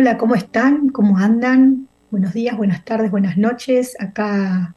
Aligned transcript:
Hola, 0.00 0.16
¿cómo 0.16 0.34
están? 0.34 0.88
¿Cómo 0.88 1.18
andan? 1.18 1.86
Buenos 2.10 2.32
días, 2.32 2.56
buenas 2.56 2.86
tardes, 2.86 3.10
buenas 3.10 3.36
noches. 3.36 3.94
Acá 4.00 4.74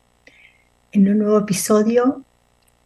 en 0.91 1.07
un 1.07 1.19
nuevo 1.19 1.39
episodio. 1.39 2.25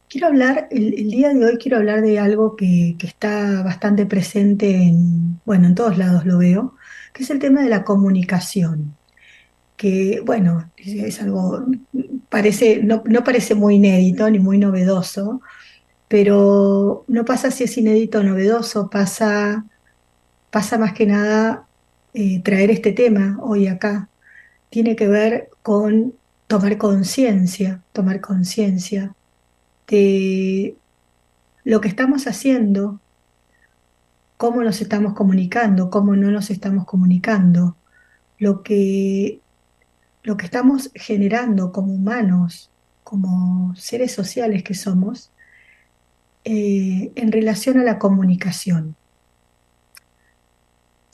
Quiero 0.07 0.27
hablar, 0.27 0.67
el, 0.69 1.09
día 1.09 1.33
de 1.33 1.43
hoy 1.43 1.57
quiero 1.57 1.77
hablar 1.77 2.03
de 2.03 2.19
algo 2.19 2.55
que, 2.55 2.95
está 3.01 3.63
bastante 3.63 4.05
presente 4.05 4.69
en, 4.69 5.41
bueno, 5.45 5.65
en 5.65 5.73
todos 5.73 5.97
lados 5.97 6.27
lo 6.27 6.37
veo, 6.37 6.75
que 7.11 7.23
es 7.23 7.31
el 7.31 7.39
tema 7.39 7.63
de 7.63 7.69
la 7.69 7.83
comunicación. 7.83 8.95
Que, 9.75 10.21
bueno, 10.23 10.69
es, 10.77 11.19
algo, 11.19 11.65
parece, 12.29 12.83
no, 12.83 13.01
no 13.07 13.23
parece 13.23 13.55
muy 13.55 13.77
inédito 13.77 14.29
ni 14.29 14.37
muy 14.37 14.59
novedoso, 14.59 15.41
pero 16.07 17.03
no 17.07 17.25
pasa 17.25 17.49
si 17.49 17.63
es 17.63 17.75
inédito 17.79 18.19
o 18.19 18.23
novedoso, 18.23 18.91
pasa, 18.91 19.65
pasa 20.51 20.77
más 20.77 20.93
que 20.93 21.07
nada 21.07 21.66
eh, 22.13 22.41
traer 22.41 22.71
este 22.71 22.91
tema 22.91 23.37
hoy 23.41 23.67
acá. 23.67 24.09
Tiene 24.69 24.95
que 24.95 25.07
ver 25.07 25.49
con 25.61 26.13
tomar 26.47 26.77
conciencia, 26.77 27.81
tomar 27.93 28.21
conciencia 28.21 29.13
de 29.87 30.75
lo 31.63 31.81
que 31.81 31.87
estamos 31.87 32.27
haciendo, 32.27 33.01
cómo 34.37 34.63
nos 34.63 34.81
estamos 34.81 35.13
comunicando, 35.13 35.89
cómo 35.89 36.15
no 36.15 36.31
nos 36.31 36.49
estamos 36.49 36.85
comunicando, 36.85 37.75
lo 38.37 38.63
que, 38.63 39.41
lo 40.23 40.37
que 40.37 40.45
estamos 40.45 40.91
generando 40.95 41.71
como 41.71 41.93
humanos, 41.93 42.69
como 43.03 43.75
seres 43.75 44.11
sociales 44.11 44.63
que 44.63 44.75
somos, 44.75 45.31
eh, 46.43 47.11
en 47.15 47.31
relación 47.31 47.79
a 47.79 47.83
la 47.83 47.99
comunicación. 47.99 48.95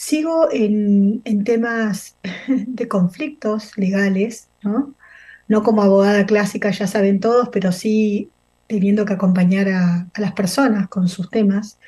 Sigo 0.05 0.49
en, 0.51 1.23
temas 1.45 2.17
de 2.49 2.89
conflictos 2.89 3.77
legales, 3.77 4.49
¿no? 4.61 4.93
No 5.47 5.63
como 5.63 5.81
abogada 5.81 6.25
clásica, 6.25 6.71
ya 6.71 6.87
saben 6.87 7.21
todos, 7.21 7.47
pero 7.53 7.71
sí 7.71 8.29
teniendo 8.67 9.05
que 9.05 9.13
acompañar 9.13 9.69
a, 9.69 10.09
las 10.17 10.33
personas 10.33 10.89
con 10.89 11.07
sus 11.07 11.29
temas 11.29 11.79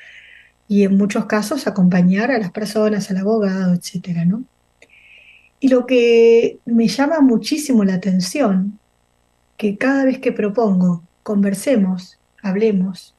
y 0.70 0.84
en 0.84 0.96
muchos 0.96 1.26
casos 1.26 1.68
acompañar 1.68 2.32
a 2.32 2.40
las 2.40 2.52
personas, 2.52 3.12
al 3.12 3.18
abogado, 3.18 3.74
etcétera, 3.74 4.24
¿no? 4.24 4.46
Y 5.60 5.68
lo 5.68 5.86
que 5.86 6.60
me 6.64 6.88
llama 6.88 7.20
muchísimo 7.20 7.84
la 7.84 7.96
atención, 7.96 8.80
que 9.58 9.78
cada 9.78 10.06
vez 10.06 10.20
que 10.20 10.32
propongo, 10.32 11.04
conversemos, 11.22 12.18
hablemos, 12.42 13.14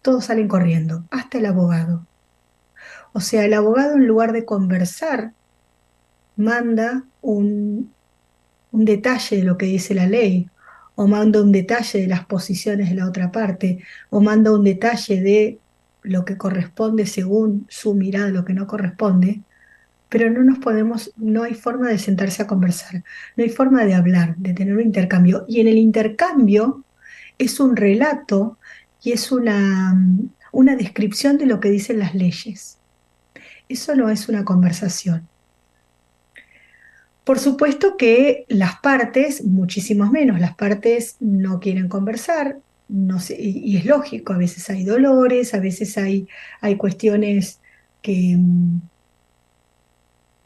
todos 0.00 0.26
salen 0.26 0.46
corriendo, 0.46 1.02
hasta 1.10 1.38
el 1.38 1.46
abogado. 1.46 2.06
O 3.14 3.20
sea, 3.20 3.44
el 3.44 3.54
abogado 3.54 3.94
en 3.94 4.08
lugar 4.08 4.32
de 4.32 4.44
conversar, 4.44 5.32
manda 6.36 7.04
un, 7.20 7.92
detalle 8.72 9.36
de 9.36 9.44
lo 9.44 9.56
que 9.56 9.66
dice 9.66 9.94
la 9.94 10.08
ley, 10.08 10.48
o 10.96 11.06
manda 11.06 11.40
un 11.40 11.52
detalle 11.52 12.00
de 12.00 12.08
las 12.08 12.26
posiciones 12.26 12.90
de 12.90 12.96
la 12.96 13.06
otra 13.06 13.30
parte, 13.30 13.78
o 14.10 14.20
manda 14.20 14.52
un 14.52 14.64
detalle 14.64 15.22
de 15.22 15.60
lo 16.02 16.24
que 16.24 16.36
corresponde 16.36 17.06
según 17.06 17.66
su 17.68 17.94
mirada, 17.94 18.30
lo 18.30 18.44
que 18.44 18.52
no 18.52 18.66
corresponde, 18.66 19.42
pero 20.08 20.28
no 20.28 20.42
nos 20.42 20.58
podemos, 20.58 21.12
no 21.16 21.44
hay 21.44 21.54
forma 21.54 21.90
de 21.90 21.98
sentarse 21.98 22.42
a 22.42 22.48
conversar, 22.48 23.04
no 23.36 23.44
hay 23.44 23.50
forma 23.50 23.84
de 23.84 23.94
hablar, 23.94 24.34
de 24.38 24.54
tener 24.54 24.74
un 24.74 24.82
intercambio. 24.82 25.44
Y 25.46 25.60
en 25.60 25.68
el 25.68 25.78
intercambio 25.78 26.82
es 27.38 27.60
un 27.60 27.76
relato 27.76 28.58
y 29.02 29.12
es 29.12 29.30
una, 29.30 29.96
una 30.50 30.74
descripción 30.74 31.38
de 31.38 31.46
lo 31.46 31.60
que 31.60 31.70
dicen 31.70 32.00
las 32.00 32.16
leyes. 32.16 32.78
Eso 33.68 33.94
no 33.94 34.10
es 34.10 34.28
una 34.28 34.44
conversación. 34.44 35.28
Por 37.24 37.38
supuesto 37.38 37.96
que 37.96 38.44
las 38.48 38.80
partes, 38.80 39.44
muchísimos 39.44 40.10
menos, 40.10 40.40
las 40.40 40.54
partes 40.54 41.16
no 41.20 41.58
quieren 41.58 41.88
conversar, 41.88 42.58
no 42.88 43.18
y, 43.38 43.78
es 43.78 43.86
lógico, 43.86 44.34
a 44.34 44.38
veces 44.38 44.68
hay 44.68 44.84
dolores, 44.84 45.54
a 45.54 45.60
veces 45.60 45.96
hay, 45.96 46.28
hay 46.60 46.76
cuestiones 46.76 47.60
que, 48.02 48.38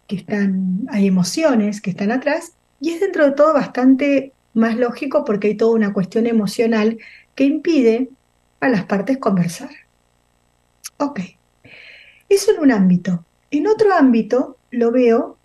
que 0.06 0.16
están, 0.16 0.86
hay 0.88 1.08
emociones 1.08 1.80
que 1.80 1.90
están 1.90 2.12
atrás, 2.12 2.52
y 2.80 2.90
es 2.90 3.00
dentro 3.00 3.24
de 3.24 3.32
todo 3.32 3.54
bastante 3.54 4.32
más 4.54 4.76
lógico 4.76 5.24
porque 5.24 5.48
hay 5.48 5.56
toda 5.56 5.74
una 5.74 5.92
cuestión 5.92 6.26
emocional 6.26 6.98
que 7.34 7.44
impide 7.44 8.10
a 8.60 8.68
las 8.68 8.84
partes 8.84 9.18
conversar. 9.18 9.70
Ok. 10.98 11.37
Eso 12.28 12.52
en 12.52 12.60
un 12.60 12.72
ámbito. 12.72 13.24
En 13.50 13.66
otro 13.66 13.94
ámbito 13.94 14.58
lo 14.70 14.92
veo 14.92 15.38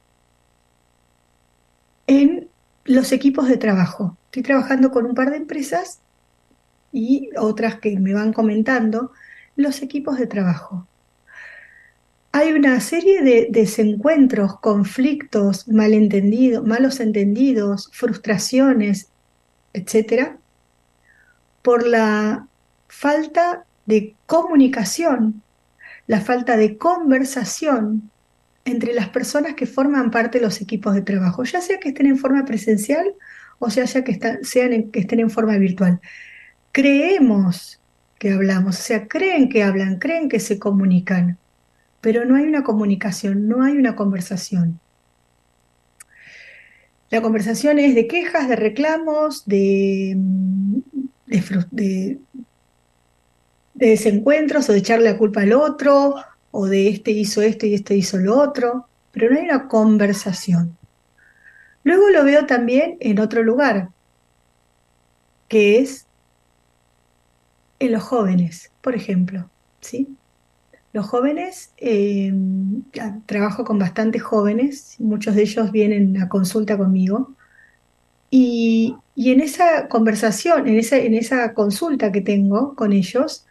en 2.07 2.49
los 2.85 3.11
equipos 3.11 3.47
de 3.47 3.57
trabajo. 3.57 4.17
Estoy 4.25 4.43
trabajando 4.43 4.91
con 4.91 5.05
un 5.05 5.15
par 5.15 5.31
de 5.31 5.37
empresas 5.37 5.99
y 6.91 7.29
otras 7.37 7.79
que 7.79 7.99
me 7.99 8.13
van 8.13 8.33
comentando, 8.33 9.11
los 9.55 9.81
equipos 9.81 10.17
de 10.17 10.27
trabajo. 10.27 10.87
Hay 12.31 12.51
una 12.51 12.79
serie 12.79 13.21
de 13.21 13.47
desencuentros, 13.49 14.59
conflictos, 14.59 15.67
malentendidos, 15.67 16.65
malos 16.65 16.99
entendidos, 16.99 17.89
frustraciones, 17.93 19.09
etcétera, 19.73 20.37
por 21.61 21.85
la 21.85 22.47
falta 22.87 23.65
de 23.85 24.15
comunicación 24.25 25.43
la 26.07 26.21
falta 26.21 26.57
de 26.57 26.77
conversación 26.77 28.09
entre 28.65 28.93
las 28.93 29.09
personas 29.09 29.55
que 29.55 29.65
forman 29.65 30.11
parte 30.11 30.39
de 30.39 30.45
los 30.45 30.61
equipos 30.61 30.93
de 30.95 31.01
trabajo, 31.01 31.43
ya 31.43 31.61
sea 31.61 31.79
que 31.79 31.89
estén 31.89 32.07
en 32.07 32.17
forma 32.17 32.45
presencial 32.45 33.13
o 33.59 33.69
sea, 33.69 33.87
sea 33.87 34.03
que, 34.03 34.19
sean 34.43 34.91
que 34.91 34.99
estén 34.99 35.21
en 35.21 35.29
forma 35.29 35.57
virtual. 35.57 36.01
Creemos 36.71 37.79
que 38.19 38.31
hablamos, 38.31 38.79
o 38.79 38.81
sea, 38.81 39.07
creen 39.07 39.47
que 39.47 39.63
hablan, 39.63 39.99
creen 39.99 40.27
que 40.27 40.39
se 40.39 40.59
comunican, 40.59 41.37
pero 42.01 42.25
no 42.25 42.35
hay 42.35 42.43
una 42.43 42.63
comunicación, 42.63 43.47
no 43.47 43.63
hay 43.63 43.77
una 43.77 43.95
conversación. 43.95 44.79
La 47.09 47.21
conversación 47.21 47.79
es 47.79 47.95
de 47.95 48.07
quejas, 48.07 48.49
de 48.49 48.55
reclamos, 48.55 49.45
de, 49.45 50.17
de 51.25 52.19
desencuentros 53.87 54.69
o 54.69 54.73
de 54.73 54.79
echarle 54.79 55.11
la 55.11 55.17
culpa 55.17 55.41
al 55.41 55.53
otro 55.53 56.15
o 56.51 56.67
de 56.67 56.89
este 56.89 57.11
hizo 57.11 57.41
esto 57.41 57.65
y 57.65 57.73
este 57.73 57.95
hizo 57.95 58.17
lo 58.17 58.39
otro, 58.39 58.87
pero 59.11 59.29
no 59.29 59.37
hay 59.37 59.45
una 59.45 59.67
conversación. 59.67 60.77
Luego 61.83 62.09
lo 62.09 62.23
veo 62.23 62.45
también 62.45 62.97
en 62.99 63.19
otro 63.19 63.43
lugar, 63.43 63.89
que 65.47 65.79
es 65.79 66.05
en 67.79 67.91
los 67.91 68.03
jóvenes, 68.03 68.71
por 68.81 68.95
ejemplo, 68.95 69.49
¿sí? 69.81 70.15
Los 70.93 71.07
jóvenes, 71.07 71.73
em, 71.77 72.83
trabajo 73.25 73.65
con 73.65 73.79
bastantes 73.79 74.21
jóvenes, 74.21 74.95
muchos 74.99 75.35
de 75.35 75.41
ellos 75.41 75.71
vienen 75.71 76.21
a 76.21 76.29
consulta 76.29 76.77
conmigo, 76.77 77.35
y, 78.29 78.95
en 79.15 79.41
esa 79.41 79.87
conversación, 79.89 80.67
en 80.67 80.77
esa, 80.77 80.97
en 80.97 81.13
esa 81.13 81.53
consulta 81.53 82.11
que 82.11 82.21
tengo 82.21 82.75
con 82.75 82.93
ellos, 82.93 83.45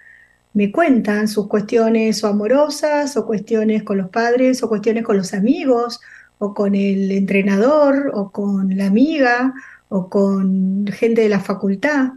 me 0.55 0.71
cuentan 0.71 1.29
sus 1.29 1.49
cuestiones 1.49 2.23
o 2.23 2.29
amorosas, 2.29 3.17
o 3.17 3.27
cuestiones 3.27 3.83
con 3.83 3.99
los 3.99 4.11
padres, 4.11 4.63
o 4.63 4.69
cuestiones 4.69 5.05
con 5.05 5.17
los 5.17 5.33
amigos, 5.35 6.01
o 6.39 6.55
con 6.55 6.75
el 6.75 7.11
entrenador, 7.11 8.11
o 8.15 8.31
con 8.31 8.77
la 8.77 8.87
amiga, 8.87 9.55
o 9.89 10.09
con 10.09 10.87
gente 10.89 11.23
de 11.23 11.29
la 11.29 11.41
facultad. 11.41 12.13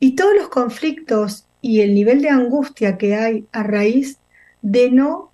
Y 0.00 0.16
todos 0.16 0.34
los 0.34 0.48
conflictos 0.48 1.46
y 1.60 1.80
el 1.80 1.94
nivel 1.94 2.22
de 2.22 2.30
angustia 2.30 2.98
que 2.98 3.14
hay 3.14 3.46
a 3.52 3.62
raíz 3.62 4.18
de 4.62 4.90
no 4.90 5.30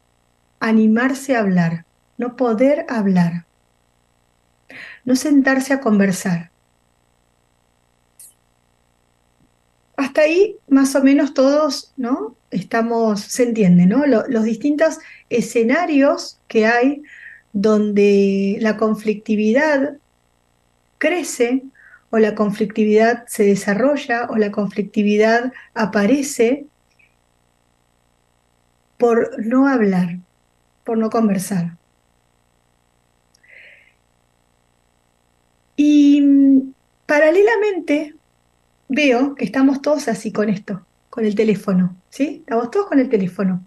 animarse 0.61 1.37
a 1.37 1.41
hablar, 1.41 1.87
no 2.19 2.37
poder 2.37 2.85
hablar, 2.89 3.47
no 5.05 5.17
sentarse 5.17 5.73
a 5.73 5.81
conversar. 5.81 6.51
Hasta 9.99 10.21
ahí 10.21 10.57
más 10.69 10.95
o 10.95 11.03
menos 11.03 11.35
todos, 11.35 11.93
¿no? 11.97 12.37
Estamos, 12.53 13.21
se 13.21 13.43
entiende, 13.43 13.85
¿no? 13.85 14.07
los 14.07 14.45
distintos 14.45 15.01
escenarios 15.29 16.39
que 16.47 16.67
hay 16.67 17.03
donde 17.53 18.59
la 18.61 18.77
conflictividad 18.77 19.97
crece 20.99 21.65
o 22.11 22.19
la 22.19 22.37
conflictividad 22.37 23.27
se 23.27 23.43
desarrolla 23.43 24.29
o 24.31 24.37
la 24.37 24.53
conflictividad 24.53 25.53
aparece 25.75 26.67
por 28.99 29.45
no 29.45 29.67
hablar, 29.67 30.19
por 30.85 30.97
no 30.97 31.11
conversar. 31.11 31.77
Y 35.75 36.21
mm, 36.21 36.73
paralelamente 37.05 38.15
veo 38.89 39.35
que 39.35 39.45
estamos 39.45 39.83
todos 39.83 40.09
así 40.09 40.33
con 40.33 40.49
esto, 40.49 40.85
con 41.11 41.25
el 41.25 41.35
teléfono, 41.35 41.97
¿sí? 42.09 42.39
Estamos 42.41 42.71
todos 42.71 42.87
con 42.87 42.99
el 42.99 43.09
teléfono. 43.09 43.65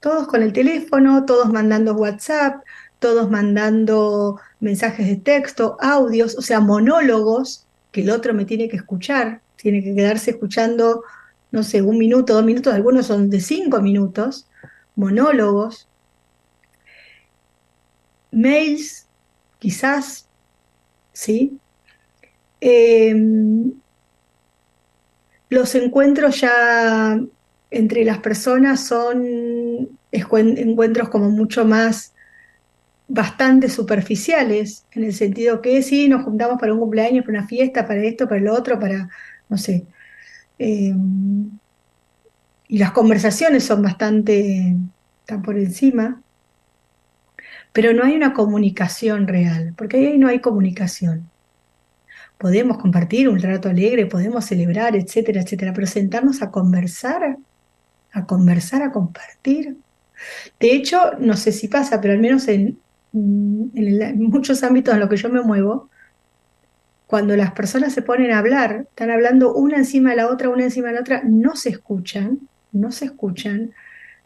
Todos 0.00 0.26
con 0.26 0.42
el 0.42 0.52
teléfono, 0.52 1.24
todos 1.24 1.52
mandando 1.52 1.94
WhatsApp, 1.94 2.64
todos 2.98 3.30
mandando 3.30 4.40
mensajes 4.60 5.06
de 5.06 5.16
texto, 5.16 5.76
audios, 5.80 6.36
o 6.36 6.42
sea, 6.42 6.60
monólogos 6.60 7.66
que 7.92 8.02
el 8.02 8.10
otro 8.10 8.34
me 8.34 8.44
tiene 8.44 8.68
que 8.68 8.76
escuchar, 8.76 9.42
tiene 9.56 9.82
que 9.82 9.94
quedarse 9.94 10.32
escuchando, 10.32 11.04
no 11.50 11.62
sé, 11.62 11.82
un 11.82 11.98
minuto, 11.98 12.34
dos 12.34 12.44
minutos, 12.44 12.74
algunos 12.74 13.06
son 13.06 13.30
de 13.30 13.40
cinco 13.40 13.80
minutos, 13.80 14.48
monólogos, 14.96 15.88
mails, 18.30 19.06
quizás, 19.58 20.26
¿sí? 21.12 21.58
Em, 22.60 23.72
los 25.52 25.74
encuentros 25.74 26.40
ya 26.40 27.20
entre 27.70 28.06
las 28.06 28.18
personas 28.18 28.86
son 28.86 29.98
encuentros 30.10 31.10
como 31.10 31.28
mucho 31.28 31.66
más 31.66 32.14
bastante 33.06 33.68
superficiales, 33.68 34.86
en 34.92 35.04
el 35.04 35.12
sentido 35.12 35.60
que 35.60 35.82
sí, 35.82 36.08
nos 36.08 36.24
juntamos 36.24 36.58
para 36.58 36.72
un 36.72 36.80
cumpleaños, 36.80 37.26
para 37.26 37.40
una 37.40 37.46
fiesta, 37.46 37.86
para 37.86 38.02
esto, 38.02 38.26
para 38.26 38.40
lo 38.40 38.54
otro, 38.54 38.78
para, 38.80 39.10
no 39.50 39.58
sé. 39.58 39.84
Em, 40.58 41.50
y 42.68 42.78
las 42.78 42.92
conversaciones 42.92 43.64
son 43.64 43.82
bastante, 43.82 44.74
están 45.20 45.42
por 45.42 45.58
encima, 45.58 46.22
pero 47.74 47.92
no 47.92 48.04
hay 48.04 48.14
una 48.16 48.32
comunicación 48.32 49.28
real, 49.28 49.74
porque 49.76 49.98
ahí 49.98 50.18
no 50.18 50.28
hay 50.28 50.40
comunicación. 50.40 51.31
Podemos 52.42 52.78
compartir 52.78 53.28
un 53.28 53.40
rato 53.40 53.68
alegre, 53.68 54.06
podemos 54.06 54.44
celebrar, 54.44 54.96
etcétera, 54.96 55.42
etcétera, 55.42 55.72
pero 55.72 55.86
sentarnos 55.86 56.42
a 56.42 56.50
conversar, 56.50 57.38
a 58.10 58.26
conversar, 58.26 58.82
a 58.82 58.90
compartir. 58.90 59.76
De 60.58 60.72
hecho, 60.72 61.12
no 61.20 61.36
sé 61.36 61.52
si 61.52 61.68
pasa, 61.68 62.00
pero 62.00 62.14
al 62.14 62.18
menos 62.18 62.48
en, 62.48 62.80
muchos 63.12 64.64
ámbitos 64.64 64.92
en 64.92 64.98
los 64.98 65.08
que 65.08 65.18
yo 65.18 65.28
me 65.28 65.40
muevo, 65.40 65.88
cuando 67.06 67.36
las 67.36 67.52
personas 67.52 67.92
se 67.92 68.02
ponen 68.02 68.32
a 68.32 68.40
hablar, 68.40 68.86
están 68.90 69.12
hablando 69.12 69.54
una 69.54 69.76
encima 69.76 70.10
de 70.10 70.16
la 70.16 70.26
otra, 70.26 70.48
una 70.48 70.64
encima 70.64 70.88
de 70.88 70.94
la 70.94 71.00
otra, 71.02 71.22
no 71.24 71.54
se 71.54 71.68
escuchan, 71.68 72.40
no 72.72 72.90
se 72.90 73.04
escuchan, 73.04 73.72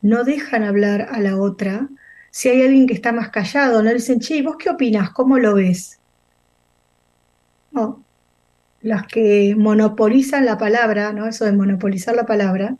no 0.00 0.24
dejan 0.24 0.62
hablar 0.62 1.06
a 1.10 1.20
la 1.20 1.36
otra. 1.36 1.86
Si 2.30 2.48
hay 2.48 2.62
alguien 2.62 2.86
que 2.86 2.94
está 2.94 3.12
más 3.12 3.28
callado, 3.28 3.82
no 3.82 3.92
dicen, 3.92 4.20
che, 4.20 4.42
¿vos 4.42 4.56
qué 4.58 4.70
opinas? 4.70 5.10
¿Cómo 5.10 5.38
lo 5.38 5.54
ves? 5.56 6.00
No. 7.72 8.05
Las 8.86 9.04
que 9.08 9.56
monopolizan 9.58 10.44
la 10.44 10.58
palabra, 10.58 11.12
¿no? 11.12 11.26
Eso 11.26 11.44
de 11.44 11.50
monopolizar 11.50 12.14
la 12.14 12.24
palabra, 12.24 12.76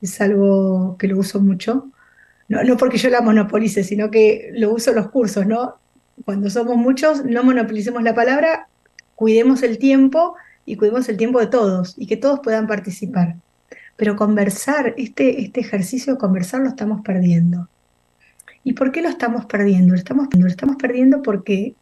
es 0.00 0.20
algo 0.20 0.96
que 1.00 1.08
lo 1.08 1.18
uso 1.18 1.40
mucho. 1.40 1.90
No, 2.48 2.62
no 2.62 2.76
porque 2.76 2.96
yo 2.96 3.10
la 3.10 3.22
monopolice, 3.22 3.82
sino 3.82 4.08
que 4.08 4.52
lo 4.52 4.72
uso 4.72 4.90
en 4.90 4.96
los 4.96 5.10
cursos, 5.10 5.44
¿no? 5.44 5.78
Cuando 6.24 6.48
somos 6.48 6.76
muchos, 6.76 7.24
no 7.24 7.42
monopolicemos 7.42 8.04
la 8.04 8.14
palabra, 8.14 8.68
cuidemos 9.16 9.64
el 9.64 9.78
tiempo 9.78 10.36
y 10.64 10.76
cuidemos 10.76 11.08
el 11.08 11.16
tiempo 11.16 11.40
de 11.40 11.48
todos 11.48 11.96
y 11.98 12.06
que 12.06 12.16
todos 12.16 12.38
puedan 12.38 12.68
participar. 12.68 13.34
Pero 13.96 14.14
conversar, 14.14 14.94
este, 14.96 15.42
este 15.42 15.58
ejercicio 15.60 16.12
de 16.12 16.20
conversar 16.20 16.60
lo 16.60 16.68
estamos 16.68 17.00
perdiendo. 17.00 17.68
¿Y 18.62 18.74
por 18.74 18.92
qué 18.92 19.02
lo 19.02 19.08
estamos 19.08 19.46
perdiendo? 19.46 19.94
Lo 19.94 19.98
estamos, 19.98 20.28
lo 20.38 20.46
estamos 20.46 20.76
perdiendo 20.76 21.20
porque, 21.20 21.74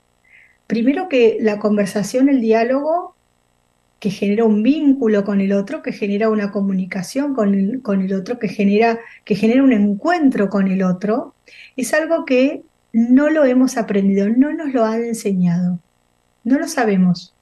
primero 0.66 1.10
que 1.10 1.36
la 1.42 1.58
conversación, 1.58 2.30
el 2.30 2.40
diálogo, 2.40 3.13
que 4.04 4.10
genera 4.10 4.44
un 4.44 4.62
vínculo 4.62 5.24
con 5.24 5.40
el 5.40 5.54
otro, 5.54 5.80
que 5.80 5.90
genera 5.90 6.28
una 6.28 6.50
comunicación 6.50 7.32
con 7.32 7.54
el, 7.54 8.12
otro, 8.12 8.38
que 8.38 8.48
genera, 8.48 8.98
que 9.24 9.34
genera 9.34 9.62
un 9.62 9.72
encuentro 9.72 10.50
con 10.50 10.68
el 10.68 10.82
otro, 10.82 11.34
es 11.74 11.94
algo 11.94 12.26
que 12.26 12.64
no 12.92 13.30
lo 13.30 13.46
hemos 13.46 13.78
aprendido, 13.78 14.28
no 14.28 14.52
nos 14.52 14.74
lo 14.74 14.84
han 14.84 15.04
enseñado, 15.04 15.78
no 16.44 16.58
lo 16.58 16.68
sabemos. 16.68 17.34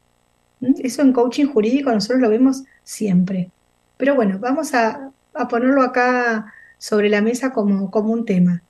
¿Mm? 0.60 0.74
Eso 0.84 1.02
en 1.02 1.12
coaching 1.12 1.46
jurídico 1.46 1.90
nosotros 1.90 2.20
lo 2.20 2.30
vemos 2.30 2.62
siempre. 2.84 3.50
Pero 3.96 4.14
bueno, 4.14 4.38
vamos 4.38 4.72
a, 4.72 5.10
ponerlo 5.50 5.82
acá 5.82 6.46
sobre 6.78 7.08
la 7.08 7.22
mesa 7.22 7.52
como, 7.52 7.90
como 7.90 8.12
un 8.12 8.24
tema. 8.24 8.62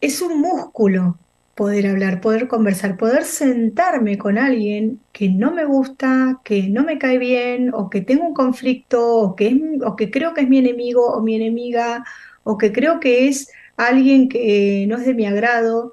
Es 0.00 0.22
un 0.22 0.40
músculo 0.40 1.18
poder 1.56 1.86
hablar, 1.86 2.20
poder 2.20 2.48
conversar, 2.48 2.98
poder 2.98 3.24
sentarme 3.24 4.18
con 4.18 4.36
alguien 4.36 5.00
que 5.12 5.30
no 5.30 5.52
me 5.52 5.64
gusta, 5.64 6.40
que 6.44 6.68
no 6.68 6.84
me 6.84 6.98
cae 6.98 7.18
bien, 7.18 7.72
o 7.74 7.88
que 7.90 8.02
tengo 8.02 8.26
un 8.26 8.34
conflicto, 8.34 9.16
o 9.16 9.34
que, 9.34 9.78
o 9.84 9.96
que 9.96 10.10
creo 10.10 10.34
que 10.34 10.42
es 10.42 10.48
mi 10.48 10.58
enemigo 10.58 11.06
o 11.06 11.22
mi 11.22 11.34
enemiga, 11.34 12.04
o 12.44 12.58
que 12.58 12.72
creo 12.72 13.00
que 13.00 13.28
es 13.28 13.50
alguien 13.76 14.28
que 14.28 14.86
no 14.88 14.98
es 14.98 15.06
de 15.06 15.14
mi 15.14 15.26
agrado, 15.26 15.92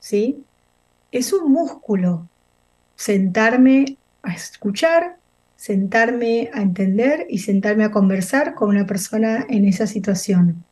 ¿sí? 0.00 0.44
Es 1.12 1.32
un 1.32 1.52
músculo 1.52 2.28
sentarme 2.96 3.98
a 4.22 4.34
escuchar, 4.34 5.18
sentarme 5.56 6.50
a 6.52 6.62
entender 6.62 7.26
y 7.30 7.38
sentarme 7.38 7.84
a 7.84 7.92
conversar 7.92 8.54
con 8.54 8.70
una 8.70 8.86
persona 8.86 9.46
en 9.48 9.66
esa 9.66 9.86
situación. 9.86 10.64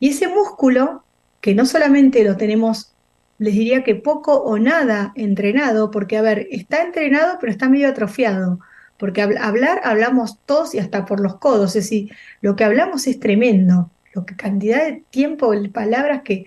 Y 0.00 0.10
ese 0.10 0.28
músculo, 0.28 1.05
que 1.46 1.54
no 1.54 1.64
solamente 1.64 2.24
lo 2.24 2.36
tenemos, 2.36 2.92
les 3.38 3.54
diría 3.54 3.84
que 3.84 3.94
poco 3.94 4.42
o 4.42 4.58
nada 4.58 5.12
entrenado, 5.14 5.92
porque 5.92 6.16
a 6.16 6.20
ver, 6.20 6.48
está 6.50 6.82
entrenado 6.82 7.38
pero 7.40 7.52
está 7.52 7.68
medio 7.68 7.88
atrofiado, 7.88 8.58
porque 8.96 9.22
hablar 9.22 9.80
hablamos 9.84 10.40
todos 10.44 10.74
y 10.74 10.80
hasta 10.80 11.04
por 11.04 11.20
los 11.20 11.36
codos, 11.36 11.76
es 11.76 11.84
decir, 11.84 12.10
lo 12.40 12.56
que 12.56 12.64
hablamos 12.64 13.06
es 13.06 13.20
tremendo, 13.20 13.92
lo 14.12 14.26
que 14.26 14.34
cantidad 14.34 14.84
de 14.84 15.04
tiempo, 15.10 15.52
de 15.52 15.68
palabras 15.68 16.22
que, 16.22 16.46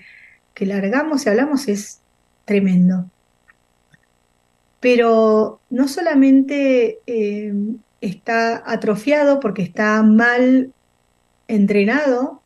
que 0.54 0.66
largamos 0.66 1.26
y 1.26 1.30
hablamos 1.30 1.70
es 1.70 2.02
tremendo. 2.44 3.10
Pero 4.82 5.62
no 5.70 5.88
solamente 5.88 7.00
eh, 7.08 7.54
está 8.02 8.70
atrofiado 8.70 9.40
porque 9.40 9.62
está 9.62 10.04
mal 10.04 10.74
entrenado, 11.48 12.42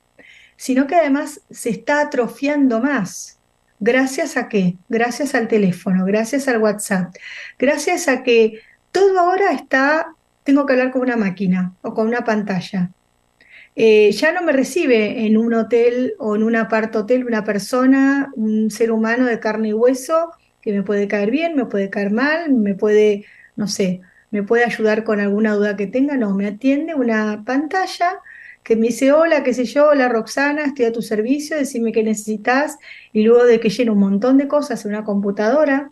sino 0.64 0.88
que 0.88 0.96
además 0.96 1.42
se 1.52 1.72
está 1.72 2.00
atrofiando 2.00 2.80
más. 2.80 3.38
¿Gracias 3.82 4.38
a 4.38 4.48
qué? 4.48 4.78
Gracias 4.88 5.36
al 5.36 5.50
teléfono, 5.50 6.06
gracias 6.06 6.48
al 6.48 6.62
WhatsApp, 6.62 7.14
gracias 7.60 8.08
a 8.08 8.24
que 8.24 8.62
todo 8.94 9.20
ahora 9.20 9.52
está, 9.52 10.16
tengo 10.46 10.66
que 10.66 10.72
hablar 10.72 10.92
con 10.92 11.02
una 11.02 11.18
máquina 11.18 11.74
o 11.82 11.94
con 11.94 12.08
una 12.08 12.24
pantalla. 12.24 12.92
Eh, 13.76 14.14
ya 14.14 14.32
no 14.32 14.42
me 14.42 14.54
recibe 14.54 15.26
en 15.26 15.36
un 15.36 15.54
hotel 15.54 16.14
o 16.18 16.38
en 16.38 16.44
un 16.44 16.56
apart 16.56 16.96
hotel 16.96 17.26
una 17.26 17.44
persona, 17.44 18.32
un 18.38 18.72
ser 18.72 18.94
humano 18.94 19.26
de 19.26 19.42
carne 19.42 19.68
y 19.68 19.74
hueso, 19.74 20.32
que 20.62 20.72
me 20.72 20.82
puede 20.82 21.10
caer 21.10 21.30
bien, 21.30 21.58
me 21.58 21.66
puede 21.66 21.90
caer 21.90 22.12
mal, 22.12 22.54
me 22.54 22.74
puede, 22.74 23.26
no 23.58 23.68
sé, 23.68 24.00
me 24.32 24.44
puede 24.44 24.64
ayudar 24.64 25.04
con 25.04 25.20
alguna 25.20 25.56
duda 25.56 25.76
que 25.76 25.88
tenga, 25.88 26.16
no, 26.16 26.34
me 26.34 26.48
atiende 26.48 26.96
una 26.96 27.44
pantalla 27.46 28.22
que 28.64 28.76
me 28.76 28.88
dice, 28.88 29.12
hola, 29.12 29.44
qué 29.44 29.54
sé 29.54 29.66
yo, 29.66 29.90
hola 29.90 30.10
Roxana, 30.10 30.66
estoy 30.66 30.86
a 30.86 30.92
tu 30.92 31.02
servicio, 31.02 31.58
decime 31.58 31.92
qué 31.92 32.04
necesitas, 32.04 32.78
y 33.12 33.24
luego 33.24 33.46
de 33.46 33.60
que 33.60 33.70
lleno 33.70 33.94
un 33.94 34.00
montón 34.00 34.38
de 34.38 34.48
cosas 34.48 34.86
en 34.86 34.92
una 34.92 35.04
computadora, 35.04 35.92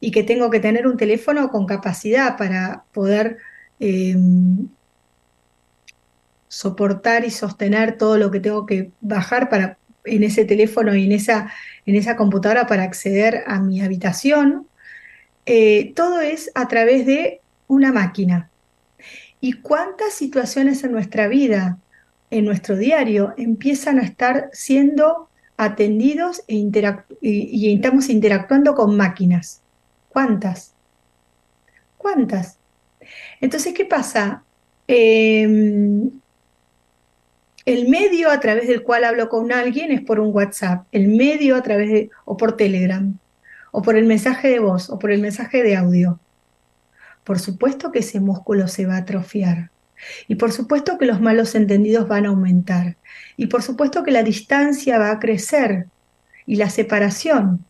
y 0.00 0.10
que 0.10 0.22
tengo 0.22 0.50
que 0.50 0.60
tener 0.60 0.86
un 0.86 0.96
teléfono 0.96 1.50
con 1.50 1.66
capacidad 1.66 2.36
para 2.36 2.84
poder 2.92 3.38
em, 3.80 4.68
soportar 6.48 7.24
y 7.24 7.30
sostener 7.30 7.98
todo 7.98 8.16
lo 8.16 8.30
que 8.30 8.40
tengo 8.40 8.64
que 8.66 8.90
bajar 9.00 9.48
para 9.48 9.78
en 10.04 10.22
ese 10.22 10.44
teléfono 10.44 10.94
y 10.94 11.04
en 11.04 11.12
esa, 11.12 11.52
en 11.84 11.96
esa 11.96 12.16
computadora 12.16 12.66
para 12.66 12.84
acceder 12.84 13.44
a 13.46 13.60
mi 13.60 13.82
habitación, 13.82 14.66
eh, 15.44 15.92
todo 15.94 16.20
es 16.20 16.50
a 16.54 16.68
través 16.68 17.04
de 17.04 17.40
una 17.66 17.92
máquina. 17.92 18.50
¿Y 19.40 19.54
cuántas 19.54 20.14
situaciones 20.14 20.82
en 20.84 20.92
nuestra 20.92 21.28
vida, 21.28 21.78
en 22.30 22.44
nuestro 22.44 22.76
diario, 22.76 23.34
empiezan 23.36 23.98
a 23.98 24.02
estar 24.02 24.50
siendo 24.52 25.28
atendidos 25.58 26.42
e 26.46 26.54
y, 27.20 27.74
estamos 27.74 28.08
interactuando 28.08 28.74
con 28.74 28.96
máquinas. 28.96 29.60
¿Cuántas? 30.08 30.72
¿Cuántas? 31.98 32.58
Entonces, 33.40 33.74
¿qué 33.74 33.84
pasa? 33.84 34.44
Em, 34.86 36.10
el 37.66 37.88
medio 37.88 38.30
a 38.30 38.40
través 38.40 38.68
del 38.68 38.82
cual 38.82 39.04
hablo 39.04 39.28
con 39.28 39.52
alguien 39.52 39.90
es 39.90 40.00
por 40.00 40.20
un 40.20 40.34
WhatsApp, 40.34 40.86
el 40.92 41.08
medio 41.08 41.56
a 41.56 41.62
través 41.62 41.90
de, 41.90 42.10
o 42.24 42.36
por 42.36 42.56
Telegram, 42.56 43.18
o 43.72 43.82
por 43.82 43.96
el 43.96 44.06
mensaje 44.06 44.48
de 44.48 44.60
voz, 44.60 44.88
o 44.88 44.98
por 44.98 45.10
el 45.10 45.20
mensaje 45.20 45.62
de 45.64 45.76
audio. 45.76 46.20
Por 47.28 47.40
supuesto 47.40 47.92
que 47.92 47.98
ese 47.98 48.20
músculo 48.20 48.68
se 48.68 48.86
va 48.86 48.94
a 48.94 49.00
atrofiar. 49.00 49.70
Y 50.28 50.36
por 50.36 50.50
supuesto 50.50 50.96
que 50.96 51.04
los 51.04 51.20
malos 51.20 51.54
entendidos 51.54 52.08
van 52.08 52.24
a 52.24 52.30
aumentar. 52.30 52.96
Y 53.36 53.48
por 53.48 53.62
supuesto 53.62 54.02
que 54.02 54.12
la 54.12 54.22
distancia 54.22 54.98
va 54.98 55.10
a 55.10 55.18
crecer 55.18 55.88
y 56.46 56.56
la 56.56 56.70
separación. 56.70 57.66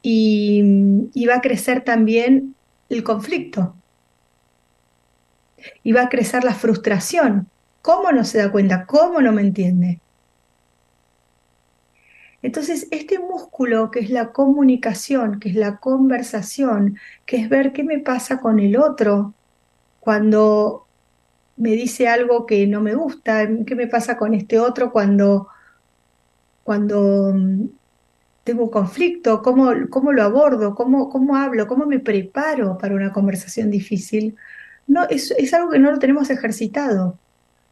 Y, 0.00 1.10
y 1.12 1.26
va 1.26 1.34
a 1.34 1.40
crecer 1.42 1.84
también 1.84 2.54
el 2.88 3.04
conflicto. 3.04 3.76
Y 5.82 5.92
va 5.92 6.04
a 6.04 6.08
crecer 6.08 6.42
la 6.42 6.54
frustración. 6.54 7.50
¿Cómo 7.82 8.10
no 8.10 8.24
se 8.24 8.38
da 8.38 8.50
cuenta? 8.50 8.86
¿Cómo 8.86 9.20
no 9.20 9.32
me 9.32 9.42
entiende? 9.42 10.00
Entonces, 12.44 12.88
este 12.90 13.18
músculo 13.18 13.90
que 13.90 14.00
es 14.00 14.10
la 14.10 14.30
comunicación, 14.30 15.40
que 15.40 15.48
es 15.48 15.54
la 15.54 15.78
conversación, 15.78 16.98
que 17.24 17.38
es 17.38 17.48
ver 17.48 17.72
qué 17.72 17.84
me 17.84 18.00
pasa 18.00 18.38
con 18.38 18.58
el 18.60 18.76
otro 18.76 19.32
cuando 19.98 20.86
me 21.56 21.70
dice 21.70 22.06
algo 22.06 22.44
que 22.44 22.66
no 22.66 22.82
me 22.82 22.94
gusta, 22.94 23.48
qué 23.66 23.74
me 23.74 23.86
pasa 23.86 24.18
con 24.18 24.34
este 24.34 24.58
otro 24.58 24.92
cuando, 24.92 25.48
cuando 26.64 27.32
mm, 27.34 27.64
tengo 28.44 28.64
un 28.64 28.70
conflicto, 28.70 29.40
cómo, 29.40 29.72
cómo 29.88 30.12
lo 30.12 30.22
abordo, 30.22 30.74
cómo, 30.74 31.08
cómo 31.08 31.36
hablo, 31.36 31.66
cómo 31.66 31.86
me 31.86 31.98
preparo 31.98 32.76
para 32.76 32.94
una 32.94 33.10
conversación 33.10 33.70
difícil. 33.70 34.36
No, 34.86 35.04
es, 35.08 35.30
es 35.38 35.54
algo 35.54 35.70
que 35.70 35.78
no 35.78 35.90
lo 35.90 35.98
tenemos 35.98 36.28
ejercitado, 36.28 37.18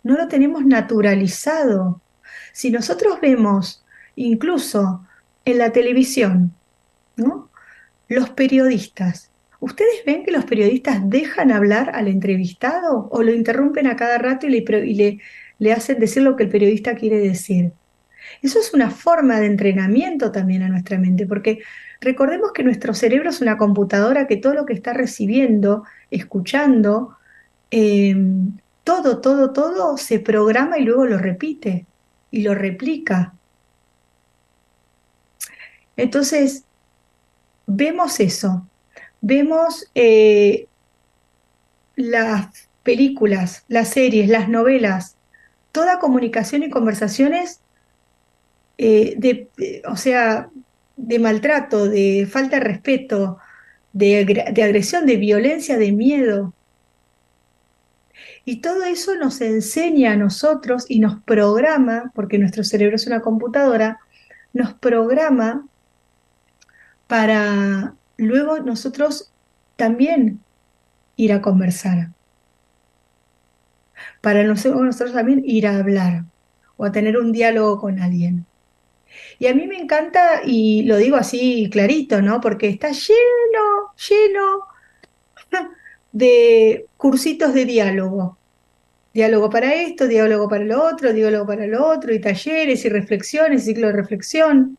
no 0.03 0.17
lo 0.17 0.29
tenemos 0.29 0.65
naturalizado. 0.65 2.01
Si 2.55 2.71
nosotros 2.71 3.21
vemos 3.21 3.82
incluso 4.17 5.07
en 5.45 5.59
la 5.59 5.73
televisión, 5.73 6.53
¿no? 7.17 7.51
Los 8.09 8.31
periodistas. 8.31 9.31
¿Ustedes 9.61 10.05
ven 10.05 10.25
que 10.25 10.33
los 10.33 10.45
periodistas 10.45 11.09
dejan 11.09 11.53
hablar 11.53 11.93
al 11.95 12.09
entrevistado 12.09 13.09
o 13.13 13.23
lo 13.23 13.33
interrumpen 13.33 13.87
a 13.87 13.95
cada 13.95 14.19
rato 14.19 14.47
y 14.47 15.19
le, 15.59 15.73
hacen 15.73 16.01
decir 16.01 16.25
lo 16.25 16.35
que 16.35 16.43
el 16.45 16.49
periodista 16.49 16.97
quiere 16.97 17.21
decir? 17.21 17.73
Eso 18.43 18.59
es 18.59 18.75
una 18.75 18.91
forma 18.91 19.39
de 19.39 19.47
entrenamiento 19.47 20.33
también 20.33 20.63
a 20.63 20.69
nuestra 20.69 20.99
mente, 20.99 21.27
porque 21.27 21.61
recordemos 22.01 22.53
que 22.53 22.65
nuestro 22.65 22.93
cerebro 22.93 23.31
es 23.31 23.41
una 23.41 23.57
computadora 23.57 24.27
que 24.27 24.37
todo 24.37 24.55
lo 24.55 24.67
que 24.67 24.73
está 24.73 24.93
recibiendo, 24.95 25.85
escuchando, 26.11 27.17
em, 27.71 28.59
todo, 28.85 29.21
todo, 29.21 29.53
todo 29.53 29.97
se 29.97 30.19
programa 30.19 30.79
y 30.79 30.83
luego 30.85 31.07
lo 31.07 31.19
repite 31.19 31.87
y 32.33 32.43
lo 32.43 32.55
replica. 32.55 33.35
Entonces, 35.97 36.65
vemos 37.67 38.21
eso, 38.21 38.67
vemos 39.21 39.89
eh, 39.95 40.67
las 41.97 42.69
películas, 42.83 43.65
las 43.69 43.89
series, 43.89 44.29
las 44.29 44.49
novelas, 44.49 45.17
toda 45.71 45.99
comunicación 45.99 46.63
y 46.63 46.71
conversaciones 46.71 47.61
eh, 48.79 49.15
de, 49.17 49.83
o 49.89 49.97
sea, 49.97 50.51
de 50.97 51.19
maltrato, 51.19 51.89
de 51.89 52.27
falta 52.31 52.57
de 52.57 52.65
respeto, 52.65 53.39
de, 53.93 54.25
de, 54.53 54.63
agresión, 54.63 55.07
de 55.07 55.17
violencia, 55.17 55.79
de 55.79 55.93
miedo. 55.93 56.55
Y 58.45 58.61
todo 58.61 58.85
eso 58.85 59.15
nos 59.15 59.41
enseña 59.41 60.13
a 60.13 60.17
nosotros 60.17 60.87
y 60.89 60.99
nos 60.99 61.23
programa, 61.23 62.11
porque 62.15 62.39
nuestro 62.39 62.65
cerebro 62.65 62.97
es 62.97 63.07
una 63.07 63.21
computadora, 63.21 64.01
nos 64.53 64.75
programa 64.75 65.67
para 67.07 67.95
luego 68.17 68.61
nosotros 68.61 69.33
también 69.77 70.41
ir 71.17 71.33
a 71.33 71.43
conversar. 71.43 72.11
Para 74.21 74.45
nosotros 74.45 75.13
también 75.13 75.43
ir 75.45 75.67
a 75.67 75.79
hablar 75.79 76.25
o 76.77 76.85
a 76.85 76.93
tener 76.93 77.17
un 77.17 77.33
diálogo 77.33 77.81
con 77.81 78.01
alguien. 78.01 78.47
Y 79.39 79.47
a 79.47 79.55
mí 79.55 79.67
me 79.67 79.79
encanta, 79.79 80.43
y 80.45 80.83
lo 80.85 80.97
digo 80.97 81.17
así 81.17 81.69
clarito, 81.71 82.23
¿no? 82.23 82.41
Porque 82.41 82.69
está 82.69 82.91
lleno, 82.91 83.93
lleno 84.09 84.67
de 86.13 86.87
cursitos 86.97 87.53
de 87.55 87.65
diálogo. 87.65 88.39
Diálogo 89.13 89.51
para 89.51 89.75
esto, 89.75 90.09
diálogo 90.09 90.49
para 90.49 90.65
lo 90.65 90.85
otro, 90.85 91.13
diálogo 91.13 91.47
para 91.47 91.67
lo 91.67 91.87
otro, 91.87 92.15
y 92.15 92.21
talleres 92.21 92.85
y 92.85 92.89
reflexiones, 92.89 93.65
ciclo 93.65 93.89
de 93.89 93.93
reflexión. 93.93 94.79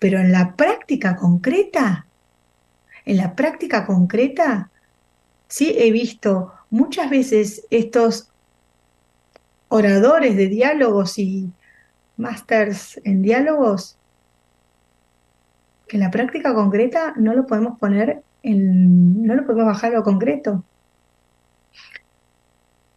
Pero 0.00 0.18
en 0.18 0.32
la 0.32 0.56
práctica 0.56 1.14
concreta, 1.14 2.06
en 3.04 3.16
la 3.18 3.36
práctica 3.36 3.86
concreta, 3.86 4.70
sí 5.46 5.76
he 5.78 5.92
visto 5.92 6.52
muchas 6.70 7.08
veces 7.10 7.66
estos 7.70 8.30
oradores 9.68 10.36
de 10.36 10.48
diálogos 10.48 11.18
y 11.18 11.52
masters 12.16 13.00
en 13.04 13.22
diálogos, 13.22 13.96
que 15.86 15.96
en 15.96 16.02
la 16.02 16.10
práctica 16.10 16.54
concreta 16.54 17.14
no 17.16 17.34
lo 17.34 17.46
podemos 17.46 17.78
poner 17.78 18.22
en, 18.42 19.22
no 19.22 19.34
lo 19.34 19.44
podemos 19.44 19.66
bajar 19.66 19.92
a 19.92 19.98
lo 19.98 20.02
concreto. 20.02 20.64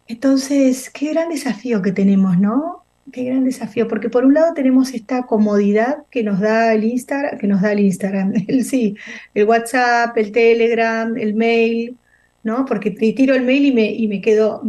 Entonces, 0.06 0.90
qué 0.90 1.12
gran 1.12 1.30
desafío 1.30 1.80
que 1.80 1.92
tenemos, 1.92 2.38
¿no? 2.38 2.83
Qué 3.12 3.24
gran 3.24 3.44
desafío, 3.44 3.86
porque 3.86 4.08
por 4.08 4.24
un 4.24 4.34
lado 4.34 4.54
tenemos 4.54 4.94
esta 4.94 5.24
comodidad 5.24 6.04
que 6.10 6.22
nos 6.22 6.40
da 6.40 6.72
el 6.72 6.84
Instagram, 6.84 7.38
que 7.38 7.46
nos 7.46 7.60
da 7.60 7.72
el 7.72 7.80
Instagram, 7.80 8.32
el 8.48 8.64
sí, 8.64 8.96
el 9.34 9.44
WhatsApp, 9.44 10.16
el 10.16 10.32
Telegram, 10.32 11.16
el 11.16 11.34
mail, 11.34 11.98
¿no? 12.42 12.64
Porque 12.64 12.90
te 12.90 13.12
tiro 13.12 13.34
el 13.34 13.42
mail 13.42 13.66
y 13.66 13.72
me, 13.72 13.92
y 13.92 14.08
me 14.08 14.20
quedo, 14.22 14.62